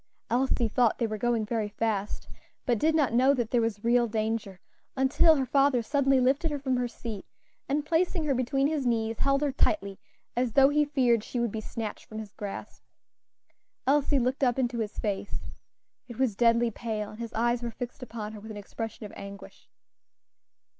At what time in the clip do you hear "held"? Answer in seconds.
9.19-9.41